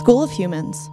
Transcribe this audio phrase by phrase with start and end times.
[0.00, 0.88] School of Humans.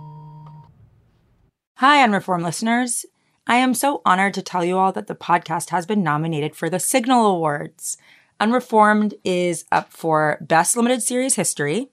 [1.75, 3.05] Hi, Unreformed listeners.
[3.47, 6.69] I am so honored to tell you all that the podcast has been nominated for
[6.69, 7.95] the Signal Awards.
[8.41, 11.87] Unreformed is up for Best Limited Series History,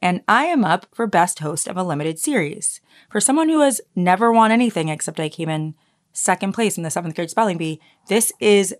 [0.00, 2.80] and I am up for Best Host of a Limited Series.
[3.10, 5.74] For someone who has never won anything except I came in
[6.14, 8.74] second place in the seventh grade spelling bee, this is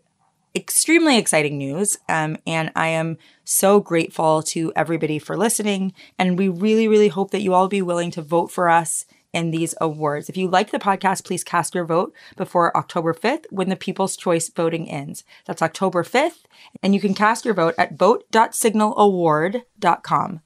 [0.54, 1.98] extremely exciting news.
[2.08, 5.92] Um, and I am so grateful to everybody for listening.
[6.18, 9.50] And we really, really hope that you all be willing to vote for us in
[9.50, 10.28] these awards.
[10.28, 14.16] If you like the podcast, please cast your vote before October 5th when the People's
[14.16, 15.24] Choice voting ends.
[15.44, 16.44] That's October 5th.
[16.82, 20.40] And you can cast your vote at vote.signalaward.com.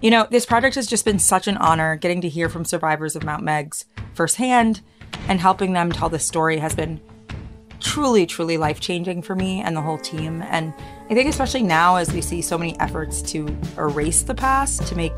[0.00, 3.16] You know, this project has just been such an honor getting to hear from survivors
[3.16, 4.80] of Mount Meigs firsthand
[5.26, 7.00] and helping them tell the story has been
[7.80, 10.42] truly, truly life changing for me and the whole team.
[10.42, 10.72] And
[11.10, 14.94] I think, especially now, as we see so many efforts to erase the past, to
[14.94, 15.12] make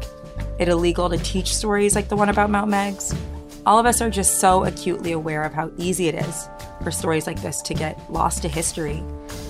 [0.59, 3.15] it illegal to teach stories like the one about Mount Meigs,
[3.67, 6.49] all of us are just so acutely aware of how easy it is
[6.83, 9.03] for stories like this to get lost to history.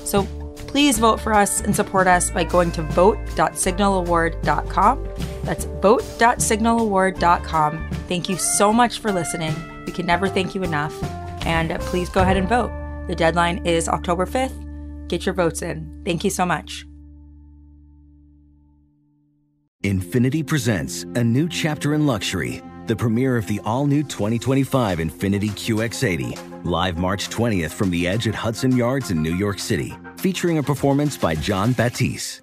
[0.05, 0.25] So
[0.67, 5.09] please vote for us and support us by going to vote.signalaward.com.
[5.43, 7.91] That's vote.signalaward.com.
[8.09, 9.55] Thank you so much for listening.
[9.87, 10.95] We can never thank you enough.
[11.47, 12.71] And please go ahead and vote.
[13.07, 15.09] The deadline is October 5th.
[15.09, 16.03] Get your votes in.
[16.05, 16.87] Thank you so much.
[19.83, 25.51] Infiniti presents a new chapter in luxury, the premiere of the all new 2025 Infiniti
[25.51, 30.59] QX80, live March 20th from the edge at Hudson Yards in New York City, featuring
[30.59, 32.43] a performance by Jon Batiste.